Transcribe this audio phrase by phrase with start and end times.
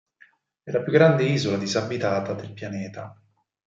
[0.63, 3.15] È la più grande isola disabitata del pianeta.